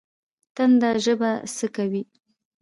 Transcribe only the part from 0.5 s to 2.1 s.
تنده ژبه څه کوي؟